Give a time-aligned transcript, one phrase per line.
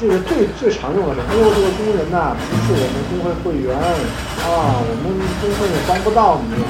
[0.00, 5.10] 这个最最常用的是，哎呦，这个工人呐、不是我们工会会员啊，我们
[5.42, 6.62] 工会也帮不到你。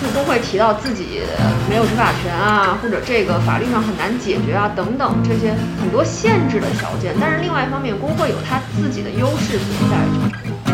[0.00, 1.22] 就工会提到自己
[1.68, 5.52] 没有执法权啊，或者这个法律上很难解决啊，等等这些
[5.82, 7.12] 很多限制的条件。
[7.20, 10.72] 但是另外一方面，工会有它自己的优势存在着。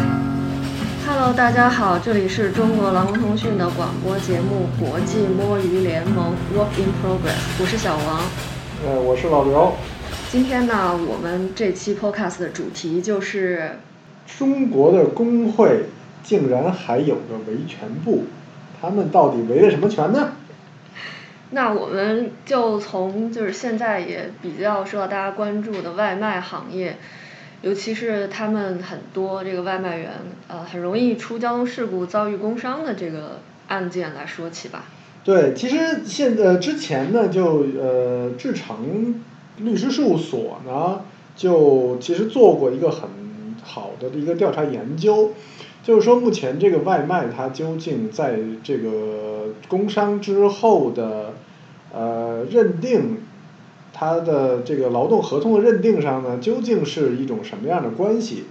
[1.09, 8.21] Hello，大家好，这里是中国劳工通讯的广播节目《国际摸鱼联盟 Work in Progress》，我是小王。
[8.85, 9.73] 呃，我是老刘。
[10.35, 13.79] 今天呢，我们这期 Podcast 的主题就是
[14.27, 15.85] 中国的工会
[16.25, 18.25] 竟然还有个维权部，
[18.81, 20.33] 他们到底维了什么权呢？
[21.51, 26.97] 那我们就从就是现在也比较受到大家关注的外卖行业，
[27.63, 30.11] 尤其是他们很多这个外卖员
[30.49, 34.87] 呃很容易出交通事故遭遇工伤的这个案件来说起吧。
[35.23, 39.23] 对，其实现在之前呢，就呃志成
[39.59, 41.03] 律师事务所呢，
[41.37, 43.09] 就其实做过一个很
[43.63, 45.31] 好的一个调查研究，
[45.83, 51.35] 就是说目前这个外卖它究竟在这个工伤之后的
[51.93, 53.19] 呃认定，
[53.93, 58.45] 它的这个劳动合同的认定上呢，究竟是一种什么样的关系？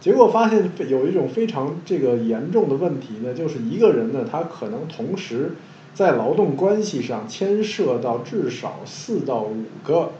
[0.00, 5.56] 结果发现有一种非常这个严重的问题呢，就是一个人呢，他可能同时
[5.94, 10.12] 在劳动关系上牵涉到至少四到五个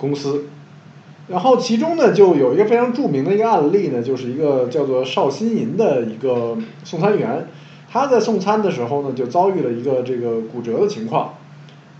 [0.00, 0.44] 公司，
[1.28, 7.46] 然后其中呢就有一个非常著名的一个案例呢，就是一个叫做邵新银的一个送餐员，
[7.92, 11.34] 他在送餐的时候呢就遭遇了一个这个骨折的情况。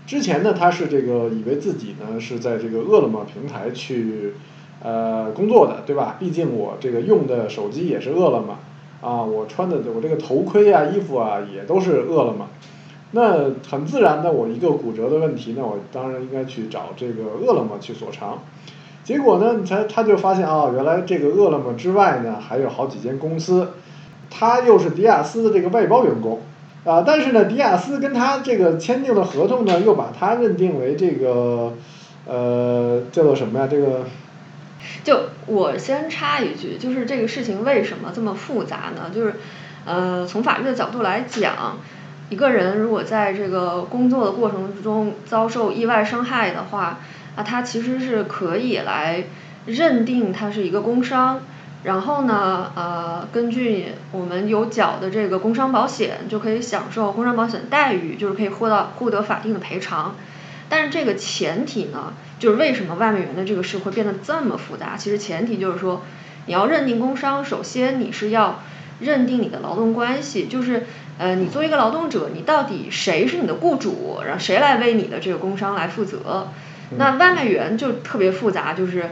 [0.07, 4.33] 之前呢他是这个以为自己呢是在这个饿了么平台去
[4.81, 6.17] 呃工作的，对吧？
[6.19, 8.57] 毕竟我这个用的手机也是饿了么，
[8.99, 12.47] 啊，我穿的我这个头盔啊衣服啊也都是饿了么。
[13.11, 18.39] 那很自然的，我一个骨折的问题那，我当然应该去找这个饿了么去索偿。
[19.03, 23.69] 结果呢，他他就发现啊，原来这个饿了么之外呢，还有好几间公司，
[24.29, 26.39] 他又是迪亚斯的这个外包员工，
[26.85, 31.73] 啊，但是呢，迪亚斯跟他这个签订的合同呢，又把他认定为这个，
[32.25, 33.67] 呃，叫做什么呀？
[33.69, 34.05] 这个
[35.03, 39.11] 就我先插一句，就是这个事情为什么这么复杂呢？
[39.13, 39.33] 就是
[39.83, 41.79] 呃，从法律的角度来讲，
[42.31, 46.99] 一个人如果在这个工作的过程之中遭受意外伤害的话，
[47.35, 49.25] 那他其实是可以来
[49.65, 51.41] 认定他是一个工伤，
[51.83, 60.15] 然后呢，呃，根据我们有缴的这个工伤保险，就可以享受工伤保险待遇，就是可以获到获得法定的赔偿。
[60.69, 64.95] 但是这个前提呢，就是为什么外卖员的这个事会变得这么复杂？
[64.95, 66.01] 其实前提就是说，
[66.45, 68.61] 你要认定工伤，首先你是要
[69.01, 70.85] 认定你的劳动关系，就是
[71.17, 76.47] 呃，你作为一个劳动者，你到底谁是你的雇主，然后谁来为你的这个工伤来负责？
[76.97, 79.11] 那外卖员就特别复杂，就是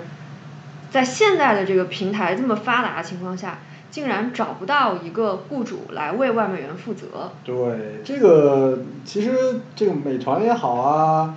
[0.92, 3.60] 在现在的这个平台这么发达的情况下，
[3.92, 7.32] 竟然找不到一个雇主来为外卖员负责。
[7.46, 11.36] 对这个，其实这个美团也好啊，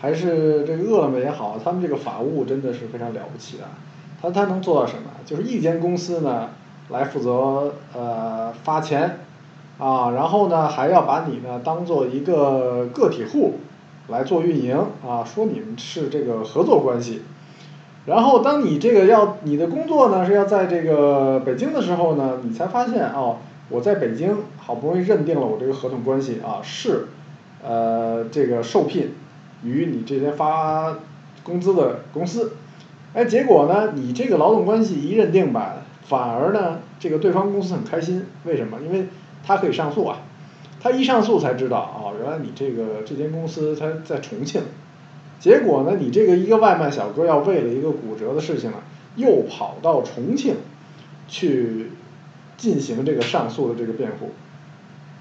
[0.00, 3.64] 还是这个饿了么也好，他们这个法务真的是非常了不起的。
[4.20, 5.10] 他他能做到什么？
[5.24, 6.50] 就是一间公司呢
[6.88, 9.18] 来负责呃发钱
[9.78, 13.54] 啊，然后呢还要把你呢当做一个个体户
[14.08, 14.76] 来做运营
[15.06, 17.22] 啊，说你们是这个合作关系。
[18.06, 23.38] 然后当你这个要你的工作呢是要在这个北京的时候呢，你才发现哦，
[23.70, 27.06] 我在北京好不容易认定了我这个合同关系啊是，
[27.66, 29.14] 呃这个受聘
[29.62, 30.98] 于你这边发
[31.42, 32.52] 工资的公司，
[33.14, 38.78] 哎结果呢你这个劳动关系一认定吧，反而呢这个对方公司很开心，为什么？
[38.84, 39.06] 因为
[39.46, 40.18] 他可以上诉啊，
[40.80, 44.62] 他一上诉才知道哦，原来你这个这间公司它在重庆。
[45.40, 48.78] 结果呢，你这个一个外卖小哥要为了一个骨折的事情呢，
[49.16, 50.56] 又跑到重庆
[51.28, 51.90] 去
[52.56, 54.30] 进行这个上诉的这个辩护。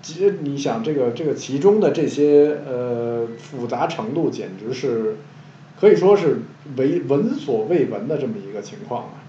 [0.02, 5.18] 其实你想这个这个其中的这些呃复杂程度，简直是
[5.80, 6.42] 可以说是
[6.78, 9.23] 为闻所未闻的这么一个情况啊。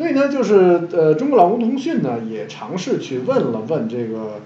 [0.00, 4.40] 所以呢，就是呃中国劳工通讯呢也尝试去问了问这个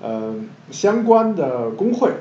[0.00, 0.34] 呃
[0.70, 2.12] 相关的工会。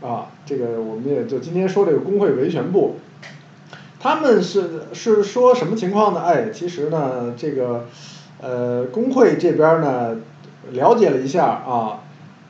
[0.00, 2.96] 啊，这个我们也就今天说这个工会维权部，
[4.00, 6.20] 他们是是说什么情况呢？
[6.22, 7.84] 哎，其实呢，这个
[8.40, 10.16] 呃工会这边呢
[10.72, 12.00] 了解了一下啊，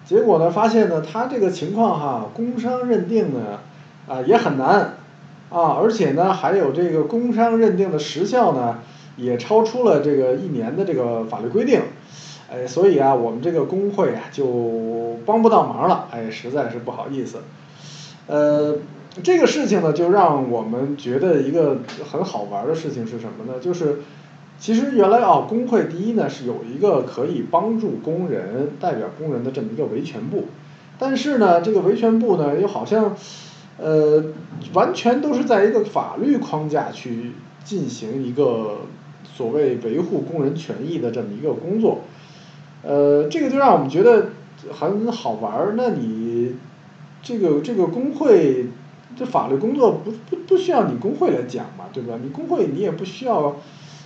[0.06, 3.58] 结果呢发现呢，他这个情况哈，工伤认定呢
[4.08, 4.94] 啊也很难
[5.50, 8.78] 啊，而且呢还有这个工伤认定的时效呢
[9.17, 11.81] 也超出了这个一年的这个法律规定。
[12.50, 17.38] 哎，所以啊，我们这个工会啊就帮不到忙了，哎，实在是不好意思。
[18.26, 18.76] 呃，
[19.23, 21.79] 这个事情呢，就让我们觉得一个
[22.11, 23.59] 很好玩的事情是什么呢？
[23.59, 24.00] 就是
[24.59, 30.44] 其实原来啊，工会第一呢是有一个可以帮助工人、代表工人的这么一个维权部，
[30.99, 33.17] 但是呢，这个维权部呢又好像
[33.79, 34.23] 呃
[34.75, 37.32] 完全都是在一个法律框架去
[37.64, 38.82] 进行一个
[39.34, 42.02] 所谓维护工人权益的这么一个工作，
[42.82, 44.31] 呃，这个就让我们觉得
[44.70, 45.75] 很好玩儿。
[45.76, 46.56] 那你
[47.23, 48.67] 这个这个工会
[49.17, 52.14] 这法律工作不不不需要你工会来讲嘛，对吧？
[52.23, 53.56] 你工会你也不需要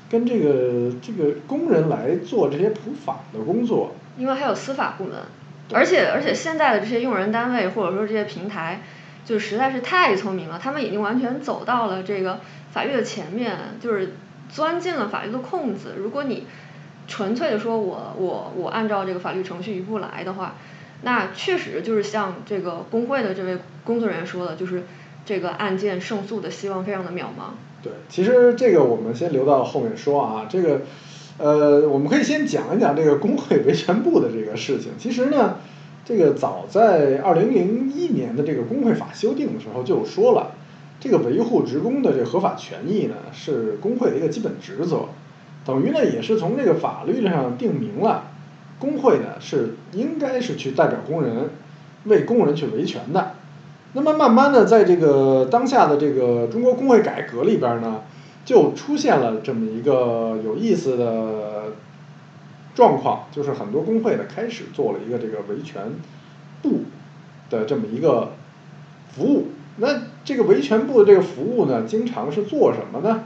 [0.08, 3.94] 跟这个这个工人来做这些普法的工作。
[4.18, 5.14] 因为还有司法部门，
[5.72, 8.80] 而且而且现在的这些用人单位或者说这些平台，
[9.24, 12.40] 就实在是太聪明了，他们已经完全走到了这个
[12.72, 14.14] 法律的前面，就是
[14.48, 15.94] 钻进了法律的空子。
[15.98, 16.46] 如果你
[17.08, 20.56] 纯粹的说我我我按照这个法律程序一步来的话，
[21.02, 24.82] 那确实就是像这个工会的这位工作人员说的，就是
[25.24, 27.54] 这个案件胜诉的希望非常的渺茫。
[27.82, 30.80] 对，其实这个我们先留到后面说啊，这个
[31.38, 34.92] 呃我们可以先讲一讲这个工会维权部的这个事情。
[34.98, 35.58] 其实呢，
[36.04, 40.55] 这个早在二零零一年的这个工会法修订的时候就说了，
[40.98, 45.08] 这个维护职工的这合法权益呢是工会的一个基本职责，
[45.64, 48.30] 等于呢也是从这个法律上定明了，
[48.78, 51.50] 工会呢是应该是去代表工人，
[52.04, 53.32] 为工人去维权的。
[53.92, 58.02] 那么慢慢的，在这个当下的这个中国工会改革里边呢，
[58.44, 61.72] 就出现了这么一个有意思的
[62.74, 65.92] 状况，就是很多工会呢开始做了一个这个维权
[66.62, 66.80] 部
[67.48, 68.32] 的这么一个
[69.14, 69.48] 服务。
[69.78, 69.88] 那
[70.26, 73.22] 这个维权部的这个服务呢，经常是做什么呢？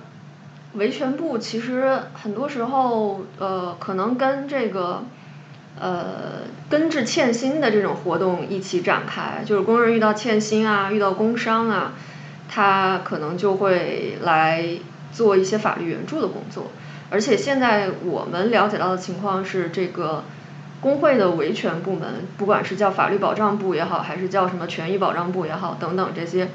[0.75, 5.03] 维权部其实很多时候呃可能跟这个
[5.81, 11.95] 呃根治欠薪的这种活动一起展开，就是工人遇到欠薪啊，遇到工伤啊，
[12.51, 14.69] 他可能就会来
[15.11, 16.67] 做一些法律援助的工作。
[17.09, 20.23] 而且现在我们了解到的情况是，这个
[20.83, 26.51] 工会的维权部门，不管是叫法律保障部也好，还是叫什么权益保障部也好，等等这些，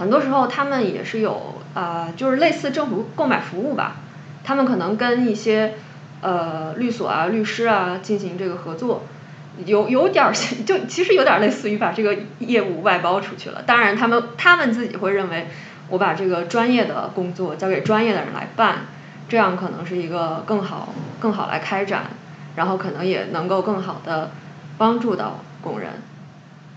[0.00, 3.96] 很多时候他们也是有啊、就是类似政府购买服务吧，
[4.42, 5.74] 他们可能跟一些
[6.22, 9.02] 呃律所啊、律师啊进行这个合作，
[9.66, 10.32] 有有点儿
[10.64, 13.62] 就其实有点儿类似于把这个业务外包出去了。
[13.66, 15.48] 当然，他们他们自己会认为，
[15.90, 18.86] 我把这个专业的工作交给专业的人来办，
[19.28, 22.06] 这样可能是一个更好更好来开展，
[22.56, 24.30] 然后可能也能够更好的
[24.78, 25.90] 帮助到工人。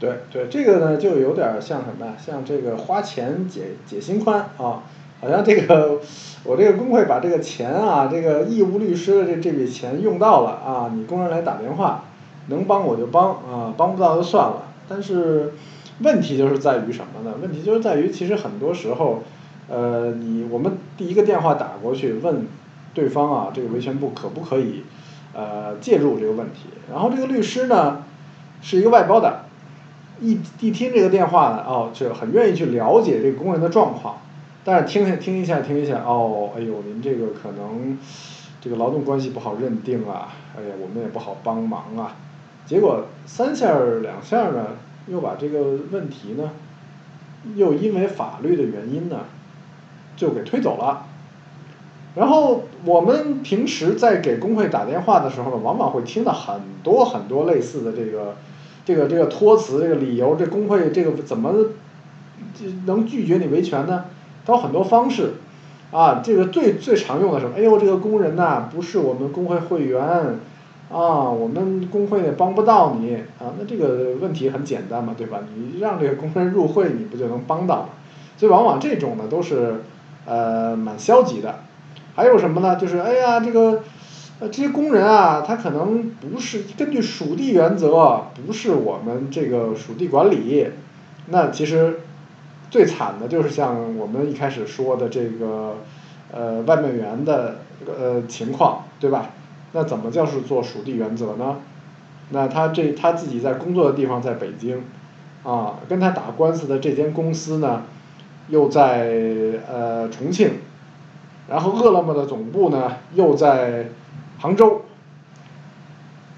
[0.04, 2.14] 对对，这个呢就有点像什么呀？
[2.20, 4.84] 像这个花钱解解心宽啊，
[5.22, 6.02] 好像这个
[6.44, 12.04] 我这个工会把这个钱啊，这个义务律师的这这笔钱用到了啊，你工人来打电话，
[12.48, 14.64] 能帮我就帮啊，帮不到就算了。
[14.90, 15.54] 但是
[16.00, 17.38] 问题就是在于什么呢？
[17.42, 19.24] 问题就是在于其实很多时候，
[19.70, 22.46] 呃，你我们第一个电话打过去问
[22.94, 24.84] 对方啊，这个维权部可不可以
[25.34, 26.68] 呃介入这个问题？
[26.92, 28.04] 然后这个律师呢
[28.62, 29.43] 是一个外包的。
[30.22, 34.18] 一一听这个电话呢，哦，就很愿意去了解这个工人的状况，
[34.64, 37.98] 但是听下听一下听一下，哦，哎呦，您这个可能
[38.62, 42.16] 这个劳动关系不好认定啊，哎呀，我们也不好帮忙啊，
[42.66, 44.68] 结果三下两下呢，
[45.08, 46.52] 又把这个问题呢，
[47.56, 49.22] 又因为法律的原因呢，
[50.16, 51.08] 就给推走了。
[52.16, 58.36] 然后我们平时在给工会打电话的时候呢，往往会听到很多很多类似的这个。
[58.86, 61.54] 这个这个托词这个理由，这工会这个怎么
[62.86, 64.06] 能拒绝你维权呢？
[64.46, 65.36] 它有很多方式，
[65.92, 67.56] 啊，这个最最常用的什么？
[67.56, 70.02] 哎呦，这个工人呐，不是我们工会会员，
[70.92, 75.40] 啊，我们工会也帮不到你，啊，那这个问题很简单嘛，对吧？
[75.56, 77.90] 你让这个工人入会，你不就能帮到吗？
[78.38, 79.82] 所以往往这种呢都是
[80.26, 81.60] 呃蛮消极的。
[82.16, 82.76] 还有什么呢？
[82.76, 83.84] 就是哎呀，这个。
[84.44, 90.68] 呃，这些工人啊，他可能不是根据属地原则，不是我们这个属地管理，
[91.28, 92.02] 那其实
[92.70, 95.78] 最惨的就是像我们一开始说的这个
[96.30, 99.30] 呃外卖员的呃情况，对吧？
[99.72, 101.60] 那怎么叫是做属地原则呢？
[102.32, 104.84] 那他这他自己在工作的地方在北京，
[105.44, 107.84] 啊，跟他打官司的这间公司呢，
[108.50, 109.08] 又在
[109.72, 110.56] 呃重庆，
[111.48, 113.86] 然后饿了么的总部呢又在。
[114.40, 114.86] 杭州，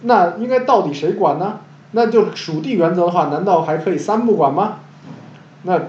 [0.02, 1.62] 那应该到底谁管呢？
[1.92, 4.80] 那就属地原则的话，难道还可以三不管吗？
[5.64, 5.82] 那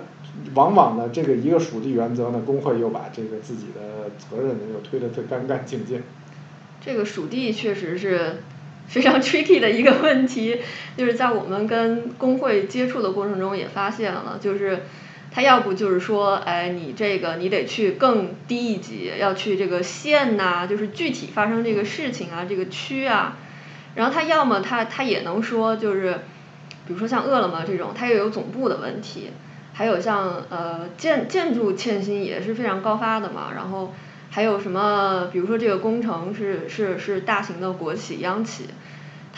[0.55, 6.03] 往往呢，这个一个属地原则呢，工会又把这个自己的责任呢又推得特干干净净。
[6.81, 8.37] 这个属地确实是
[8.87, 10.61] 非常 tricky 的一个问题，
[10.97, 14.85] 就是在我们跟工会接触的过程中也发现了，就是
[15.37, 23.37] 他要不就是说，哎，你这个你得去更低一级，要去这个县呐，就是具体发生这个事情啊，这个区啊，
[23.97, 26.21] 然后他要么他他也能说就是，
[26.87, 29.29] 比如说像饿了么这种，它也有总部的问题，
[29.75, 33.93] 还有像呃建建筑欠薪也是非常高发的嘛，然后
[34.31, 38.65] 还有什么，比如说这个工程是是是大型的国企央企。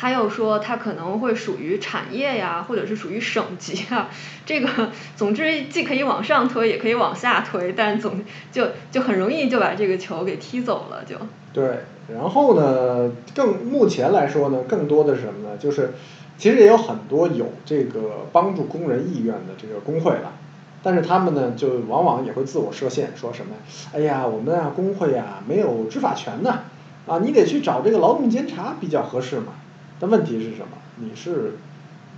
[0.01, 4.09] 他又说，他可能会属于产业呀，或者是属于省级啊。
[4.47, 11.17] 这个，总之既可以往上推，也可以往下推，但总就就很容易就把这个球给踢走了，就。
[11.53, 11.81] 对，
[12.15, 15.57] 然后呢，更目前来说呢，更多的是什么呢？
[15.59, 15.95] 就是
[16.37, 20.33] 其实也有很多有这个帮助工人意愿的这个工会了，
[20.81, 23.57] 但是他们呢，就往往也会自我设限，说什么？
[23.93, 26.61] 哎呀，我们啊工会呀没有执法权呢，
[27.09, 29.55] 啊，你得去找这个劳动监察比较合适嘛。
[30.01, 30.79] 但问题是什么？
[31.01, 31.53] 你是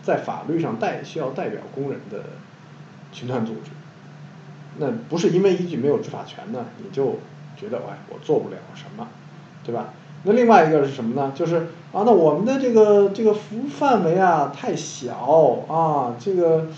[0.02, 2.24] 在法律上代需要代表工人的
[3.12, 3.70] 群团组织，
[4.78, 7.18] 那不是因为一句没有执法权呢，你就
[7.58, 9.08] 觉得哎我做不了什么，
[9.62, 9.92] 对吧？
[10.24, 11.32] 那另外一个是什么呢？
[11.34, 11.56] 就是
[11.92, 15.14] 啊，那我们的这个这个服务范围啊太小
[15.68, 16.68] 啊，这个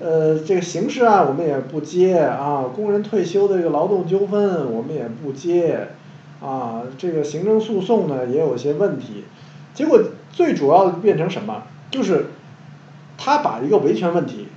[0.00, 5.90] 呃这个刑事案我们也不接啊，工人退休的这个劳动纠纷我们也不接
[6.40, 9.22] 啊，这个行政诉讼呢也有些问题，
[9.72, 10.00] 结果。
[10.36, 11.62] 最主要的变成什么？
[11.90, 12.26] 就是
[13.16, 14.48] 他把一个维权问题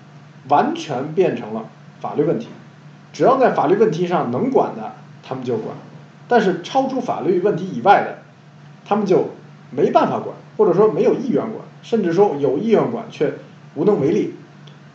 [0.50, 1.70] 完全变成了
[2.02, 2.50] 法律问题，
[3.14, 5.78] 只要在法律问题上能管的，他们就管；
[6.28, 8.18] 但是超出法律问题以外的，
[8.84, 9.30] 他们就
[9.72, 13.36] 没办法管，或者说没有意愿管，甚至说有意愿管却
[13.76, 14.34] 无能为力。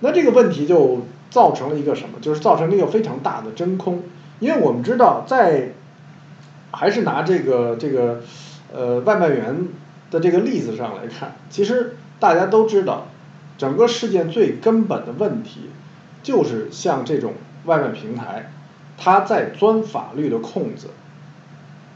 [0.01, 2.19] 那这个问题就造成了一个什么？
[2.21, 4.03] 就是造成了一个非常大的真空。
[4.39, 5.71] 因为我们知道，在
[6.73, 8.21] 还是拿这个这个
[8.71, 9.69] 呃外卖员。
[10.15, 13.09] 的这个例子上来看，其实大家都知道，
[13.59, 15.63] 整个事件最根本的问题，
[16.23, 17.33] 就是像这种
[17.65, 18.53] 外卖平台，
[18.97, 20.91] 它在钻法律的空子，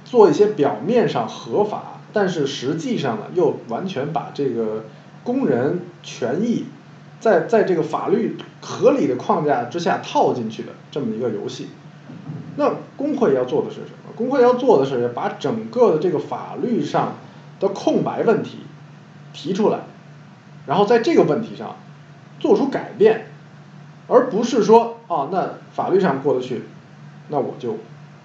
[0.05, 4.87] 做一些表面上合法，但是实际上呢又完全把这个
[5.23, 6.65] 工人权益，
[7.21, 11.69] 在在这个法律合理的框架之下套进去的这么一个游戏。
[12.57, 14.13] 那工会要做的是什么？
[14.17, 17.15] 工会要做的是把整个的这个法律上。
[17.61, 18.59] 的空白问题
[19.33, 19.81] 提出来，
[20.67, 21.77] 然后在这个问题上
[22.41, 23.27] 做出改变，
[24.07, 26.62] 而不是说啊，那法律上过得去，
[27.29, 27.79] 那我就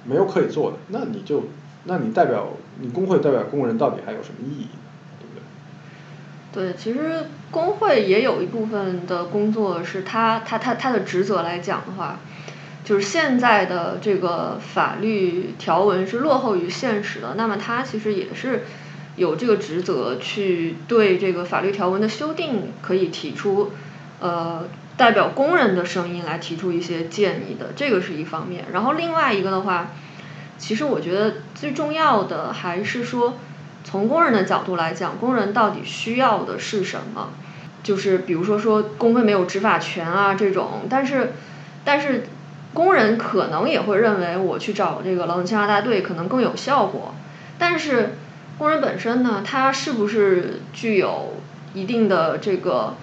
[0.06, 1.44] 没有可以做的，那你就，
[1.86, 2.50] 那你代表
[2.80, 4.68] 你工会代表工人到底还有什么意义？
[5.20, 5.36] 对不
[6.54, 6.74] 对？
[6.74, 12.20] 对，其实工会也有一部分的工作是他他他他的职责来讲的话，
[12.84, 18.64] 就是现在的这个法律条文是落后于现实的，那么他其实也是。
[19.16, 23.72] 有这个职责去对这个法律条文的修订可以提出，
[24.20, 24.68] 呃，
[24.98, 28.66] 代表工人的声音来提出一些建议的，这个是一方面。
[28.74, 29.92] 然后另外一个的话，
[30.58, 33.38] 其实我觉得最重要的还是说，
[33.84, 37.30] 从工人的角度来讲，工人到底需要的是什么？
[37.84, 41.34] 就是比如说说工会没有执法权啊这种，但是
[41.86, 42.24] 但是
[42.74, 47.14] 工人可能也会认为我去找这个劳动监察大队可能更有效果，
[47.60, 48.16] 但是。
[48.58, 51.34] 工人本身呢，他是不是具有
[51.74, 52.96] 一定的这个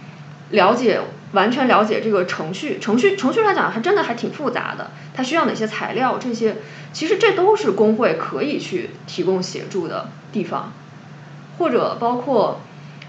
[0.51, 1.01] 了解，
[1.33, 2.79] 完全了解这个程序？
[2.79, 4.93] 程序程序来讲，还真的还挺复杂的。
[5.13, 6.19] 他需要哪些材料？
[6.19, 6.57] 这些
[6.93, 10.73] 其实这都是工会可以去提供协助的地方，
[11.59, 12.61] 或者包括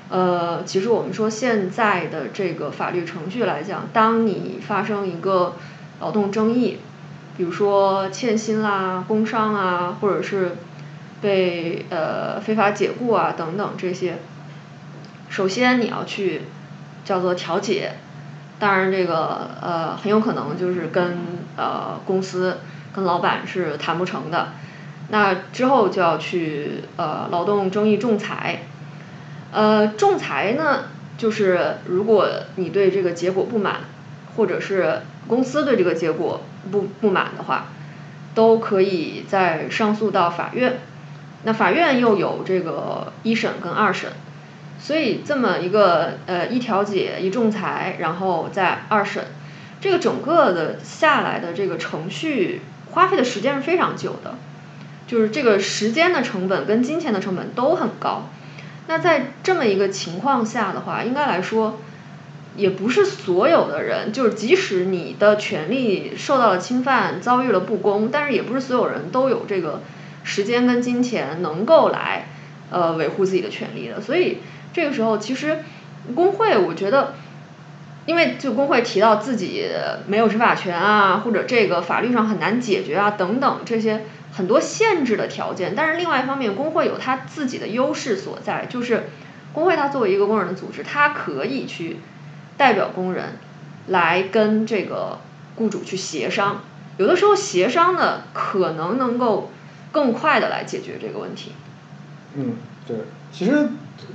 [0.10, 5.56] 呃，其实我们说现在的这个法律程序来讲，当你发生一个
[6.00, 6.80] 劳动争议，
[7.38, 10.58] 比如说欠薪啦、工伤啊，或者是。
[11.22, 14.16] 被呃非法解雇啊等等这些，
[15.30, 16.42] 首先你要去
[17.06, 17.94] 叫做调解，
[18.60, 21.18] 当然这个呃很有可能就是跟
[21.56, 22.58] 呃公司
[22.94, 24.50] 跟老板是谈不成的，
[25.10, 28.63] 那之后就要去呃劳动争议仲裁，
[29.51, 30.86] 呃仲裁呢
[31.18, 33.82] 就是如果你对这个结果不满，
[34.36, 37.68] 或者是公司对这个结果不不满的话，
[38.34, 40.80] 都可以再上诉到法院。
[41.44, 44.12] 那法院又有这个一审跟二审，
[44.80, 49.26] 所以这么一个呃一调解一仲裁，然后再二审，
[49.80, 54.36] 这个整个的下来的这个程序花费的时间是非常久的，
[55.08, 58.30] 就是这个时间的成本跟金钱的成本都很高。
[58.88, 61.80] 那在这么一个情况下的话，应该来说，
[62.56, 69.82] 也不是所有的人，就是即使你的权利受到了侵犯，遭遇了不公，但是也不是所有人都有这个。
[70.24, 72.28] 时间跟金钱能够来
[72.70, 74.40] 呃维护自己的权利的，所以
[74.74, 75.60] 这个时候其实
[76.16, 77.16] 工会我觉得
[78.06, 79.68] 因为就工会提到自己
[80.08, 89.10] 没有执法权啊，或者这个法律上很难解决啊等等这些很多限制的条件，但是另外一方面，工会有它自己的优势所在，就是
[89.54, 91.98] 工会它作为一个工人的组织，它可以去
[92.58, 93.38] 代表工人
[93.88, 95.20] 来跟这个
[95.56, 96.62] 雇主去协商，
[96.98, 99.51] 有的时候协商呢可能能够
[99.92, 101.52] 更快的来解决这个问题。
[102.36, 102.56] 嗯，
[102.88, 102.98] 对，
[103.32, 103.70] 其实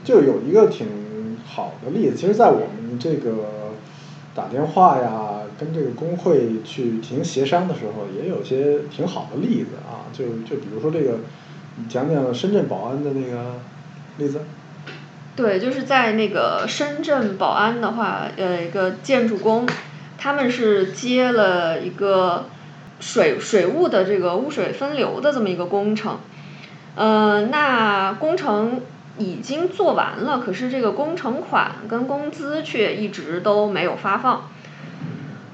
[0.04, 3.74] 就有一个挺好的例子，其实，在我们这个
[4.34, 11.18] 打电话呀，跟这个工会去进行协商的时候，也有些挺好的例子啊，就就比如说这个，
[11.76, 13.56] 你讲讲深圳宝安的那个
[14.18, 14.40] 例子。
[15.36, 19.66] 对，就是在那个深圳宝安的话，呃，一个建筑工，
[20.16, 22.46] 他们是接了一个
[23.00, 26.18] 水水务的这个污水分流的这么一个工程。
[26.94, 28.80] 呃，那工程
[29.18, 34.48] 已经做完了，可是这个工程款跟工资却一直都没有发放。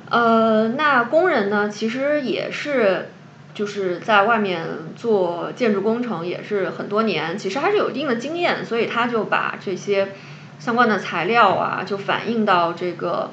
[0.08, 3.08] 呃，那工人呢，其实也是
[3.54, 10.12] 就是在外面做建筑工程也是很多年，其实还是有一定的经验，所以他就把这些
[10.58, 13.30] 相关的材料啊，就反映到这个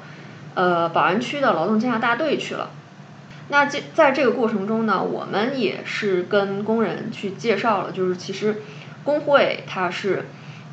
[0.54, 2.70] 呃宝安区的劳动监察大队去了。
[3.52, 8.62] 那这在这个过程中呢，我们也是跟工人去介绍了，就是其实
[9.02, 10.26] 工会它是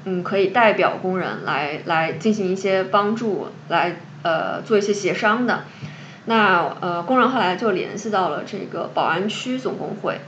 [0.05, 5.63] 嗯可以代表工人来来进行一些帮助，来呃做一些协商的。
[6.25, 10.19] 那呃工人后来就联系到了这个宝安区总工会，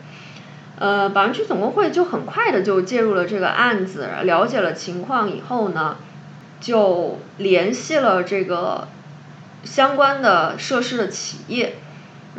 [0.79, 5.97] 呃宝安区总工会就很快的就介入了这个案子，了解了情况以后呢，
[6.59, 8.87] 就联系了这个
[9.63, 11.75] 相关的涉事的企业。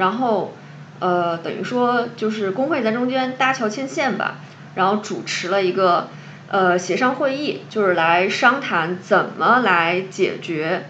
[0.01, 0.55] 然后，
[0.99, 4.37] 呃，等于说就是工会在中间搭桥牵线吧，
[4.75, 6.09] 然后主持了一个
[6.49, 10.87] 呃协商会议，就是来商谈怎么来解决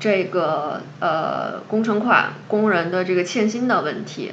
[0.00, 4.32] 这个呃工程款工人的这个欠薪的问题。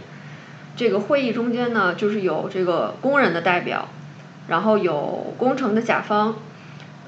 [0.78, 3.90] 这个会议中间呢，就是有这个工人的代表，
[4.48, 6.36] 然后有工程的甲方，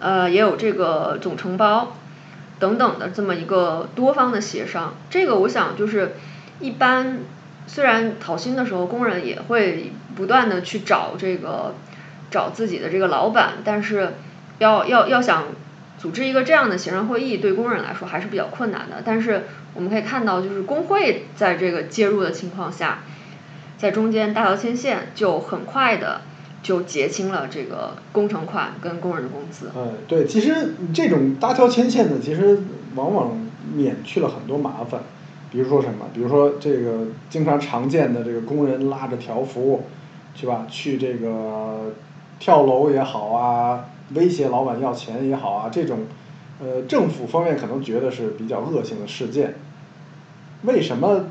[0.02, 1.96] 呃，也有这个总承包
[2.60, 4.96] 等等的这么一个多方的协商。
[5.10, 6.18] 这个我想就是。
[6.60, 7.20] 一般
[7.68, 11.76] 虽然讨薪的时候，工人也会不断的去找这个
[12.30, 14.14] 找自己的这个老板，但是
[14.60, 15.46] 要要要想
[15.98, 19.02] 组织一个这样的协商会议，对工人来说还是比较困难的。
[19.06, 23.00] 但是我们可以看到，就是工会在这个介入的情况下，
[23.78, 26.22] 在中间搭桥牵线，就很快的
[26.62, 29.72] 就结清了这个工程款跟工人的工资。
[29.76, 32.60] 嗯，对，其实这种搭桥牵线的，其实
[32.96, 33.38] 往往
[33.74, 35.02] 免去了很多麻烦。
[35.54, 36.08] 比如说什么？
[36.12, 39.84] 比如说这个经常常见的这个工人拉着条幅，
[40.34, 40.66] 去吧？
[40.68, 41.94] 去这个
[42.40, 43.86] 跳楼也好啊，
[44.16, 46.00] 威胁老板要钱也好啊，这种
[46.60, 49.54] 呃政府方面可能觉得是比较恶性的事件。
[50.64, 51.26] 为什么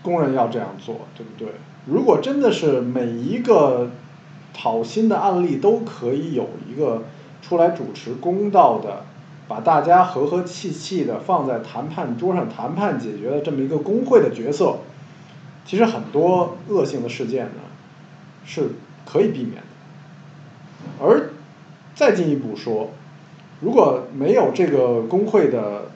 [0.00, 1.00] 工人要这样做？
[1.14, 1.48] 对不对？
[1.84, 3.90] 如果真的是每一个
[4.54, 7.02] 讨薪的案例都可以有一个
[7.42, 9.04] 出来主持公道的。
[9.48, 14.80] 把大家和和气气的放在谈判桌上谈判解决的这么一个工会的角色，
[15.64, 17.62] 其实很多恶性的事件呢
[18.44, 18.72] 是
[19.06, 19.62] 可以避免的。
[21.00, 21.30] 而
[21.94, 22.90] 再进一步说，
[23.60, 25.86] 如果没有这个工会的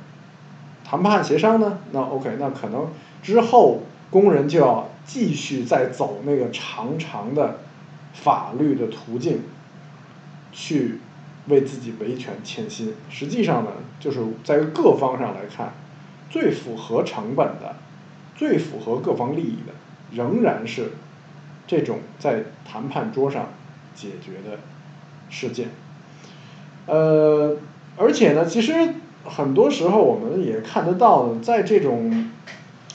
[0.83, 2.89] 谈判协商呢，那 OK，那可能
[3.23, 7.59] 之后工人就要继续再走那个长长的
[8.15, 9.43] 法律的途径
[10.53, 11.01] 去。
[11.49, 15.73] 为自己维权欠薪，实际上呢，就是在各方上来看，
[16.31, 17.77] 最符合成本的、
[18.37, 19.73] 最符合各方利益的，
[20.13, 20.93] 仍然是
[21.67, 23.49] 这种在谈判桌上
[23.95, 24.59] 解决的
[25.31, 25.71] 事件。
[26.87, 27.57] 呃，
[27.97, 32.31] 而且呢，其实很多时候我们也看得到，在这种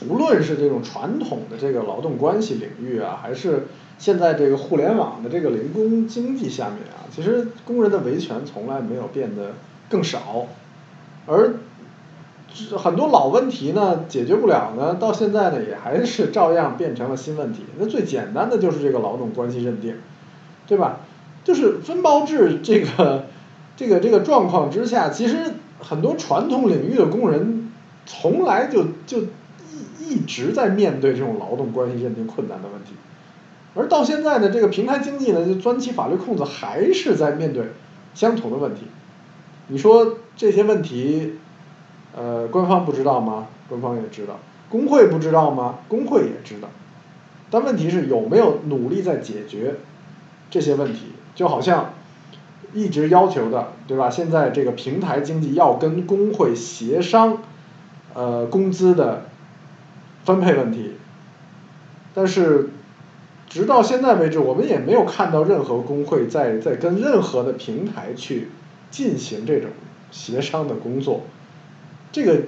[0.08, 3.66] 无论是这种传统的这个劳动关系领域啊，还是
[3.98, 9.54] 现在这个互联网的这个零工经济下面啊，其实工人的维权从来没有变得
[9.90, 10.46] 更少，
[11.26, 11.56] 而
[12.76, 17.64] 很多老问题呢解决不了呢，到现在呢也还是照样变成了新问题。
[17.78, 19.96] 那最简单的就是这个劳动关系认定，
[20.66, 21.00] 对吧？
[21.44, 23.26] 就是分包制这个
[23.76, 27.72] 这个这个状况之下，其实很多传统领域的工人
[28.06, 32.92] 从来就就一一直在面对这种劳动关系认定困难的问题。
[33.78, 37.66] 而到现在呢，这个平台经济呢，就钻起法律空子，还是在面对
[38.12, 38.82] 相同的问题。
[39.68, 41.34] 你说这些问题，
[42.16, 43.46] 呃，官方不知道吗？
[43.68, 44.40] 官方也知道。
[44.68, 45.76] 工会不知道吗？
[45.86, 46.68] 工会也知道。
[47.50, 49.76] 但问题是有没有努力在解决
[50.50, 51.12] 这些问题？
[51.36, 51.92] 就好像
[52.74, 54.10] 一直要求的，对吧？
[54.10, 57.38] 现在这个平台经济要跟工会协商，
[58.12, 59.26] 呃工资的
[60.24, 60.94] 分配问题，
[62.12, 62.70] 但是
[63.58, 68.50] 直到现在为止，我们也没有看到任何工会在在跟任何的平台去
[68.88, 69.70] 进行这种
[70.12, 71.24] 协商的工作，
[72.12, 72.42] 这个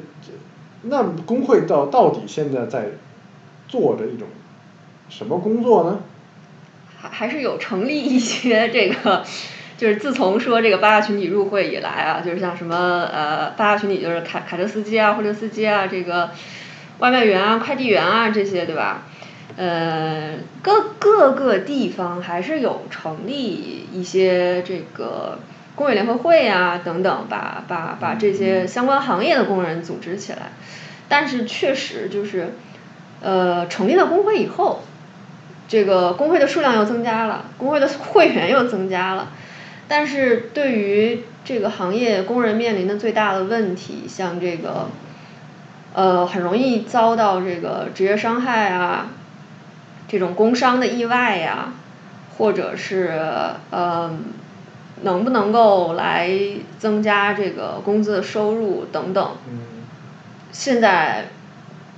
[0.83, 2.91] 那工会到到底现在在
[3.67, 4.29] 做着一种
[5.09, 5.99] 什么工作呢？
[6.97, 9.25] 还还是有成立一些这个，
[9.77, 12.77] 就是自从说这个八大群体入会以来啊，就是像什么
[13.13, 16.31] 呃八大群体就是卡卡车司机啊、货车司机啊、这个
[17.01, 19.09] 外卖员啊、快递员啊这些对吧？
[19.61, 25.39] 呃，各各个地方还是有成立一些这个
[25.75, 30.53] 工业联合会啊等等，把把把这些相关行业的工人组织起来，
[31.11, 32.55] 但是确实就是
[33.21, 34.81] 呃成立了工会以后。
[35.69, 39.29] 这个工会的数量又增加了，工会的会员又增加了，
[39.87, 44.89] 但是对于这个行业工人面临的最大的问题，像这个，
[45.95, 49.11] 呃，很容易遭到这个职业伤害啊，
[50.11, 51.73] 这种工伤的意外呀，
[52.37, 53.19] 或者是
[53.71, 54.11] 呃，
[55.03, 56.31] 能不能够来
[56.79, 59.59] 增加这个工资的收入等等，嗯
[60.53, 61.29] 现在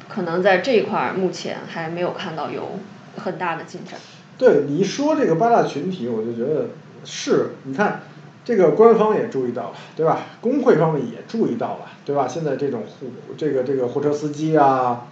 [0.09, 2.79] 可能在这一块儿目前还没有看到有。
[3.15, 4.01] 很大的进展。
[4.39, 6.69] 对你一说这个八大群体，我就觉得
[7.05, 8.01] 是，你看
[8.43, 10.21] 这个官方也注意到了，对吧？
[10.41, 12.27] 工会方面也注意到了，对吧？
[12.27, 15.09] 现在这种货这个这个货车司机啊，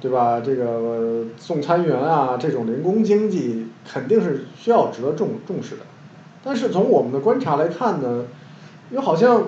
[0.00, 0.40] 对吧？
[0.40, 5.82] 这个送餐员啊，这种零工经济肯定是需要值得重重视的。
[6.42, 8.24] 但是从我们的观察来看呢，
[8.90, 9.44] 又好像，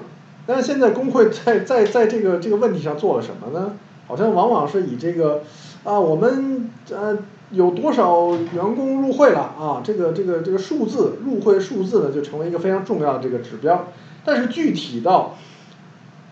[0.46, 3.72] 但是现在工会在在在这个这个问题上做了什么呢？
[4.06, 5.42] 好像往往是以这个
[5.84, 7.18] 啊，我们呃。
[7.52, 9.82] 有多少员工入会了啊？
[9.84, 13.88] 这个这个这个数字入会数字呢，就成为一个非常重要的这个指标。
[14.24, 15.34] 但是具体到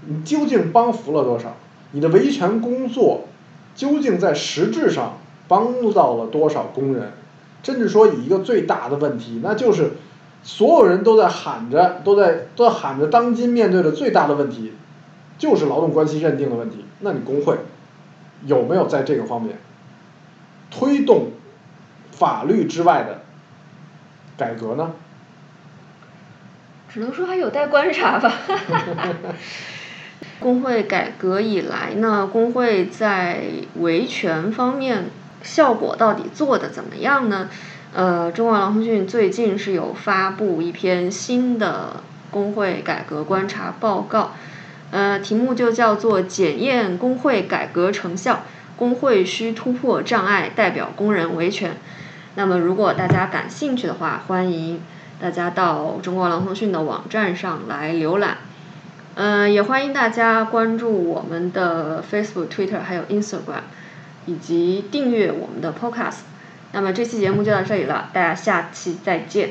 [0.07, 1.57] 你究竟帮扶了多少，
[1.93, 3.25] 你的维权工作
[3.75, 7.13] 究竟在实质上帮助到了多少工人？
[7.63, 9.93] 甚至说以一个最大的问题，那就是
[10.43, 14.73] 所有人都在喊着，都在都在喊着，当今面对的最大的问题
[15.37, 16.85] 就是劳动关系认定的问题。
[17.01, 17.59] 那你工会
[18.47, 19.59] 有没有在这个方面？
[20.71, 21.33] 推动
[22.13, 23.21] 法律之外的
[24.39, 24.93] 改革呢？
[26.89, 28.33] 只能说还有待观察吧。
[30.41, 33.43] 工会改革以来呢，工会在
[33.79, 35.11] 维权方面
[35.43, 37.49] 效果到底做的怎么样呢？
[37.93, 44.33] 呃，中国劳通讯最近是有发布一篇新的工会改革观察报告，
[44.91, 48.43] 呃，题目就叫做检验工会改革成效。
[48.77, 51.77] 工会需突破障碍，代表工人维权。
[52.35, 54.81] 那么，如果大家感兴趣的话，欢迎
[55.21, 58.39] 大家到中国劳通讯的网站上来浏览。
[59.15, 63.63] 嗯，也欢迎大家关注我们的 Facebook、Twitter 还有 Instagram，
[64.27, 66.21] 以及订阅我们的 Podcast。
[66.73, 69.51] 那么这期节目就到这里了，大家下期再见。